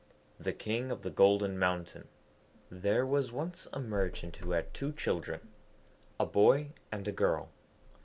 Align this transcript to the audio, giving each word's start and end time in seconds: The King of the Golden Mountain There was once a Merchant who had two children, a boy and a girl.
The 0.39 0.51
King 0.51 0.89
of 0.89 1.03
the 1.03 1.11
Golden 1.11 1.59
Mountain 1.59 2.07
There 2.71 3.05
was 3.05 3.31
once 3.31 3.67
a 3.71 3.79
Merchant 3.79 4.37
who 4.37 4.49
had 4.53 4.73
two 4.73 4.91
children, 4.93 5.49
a 6.19 6.25
boy 6.25 6.71
and 6.91 7.07
a 7.07 7.11
girl. 7.11 7.49